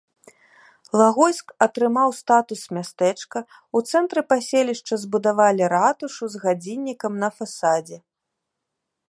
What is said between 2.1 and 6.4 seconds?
статус мястэчка, у цэнтры паселішча збудавалі ратушу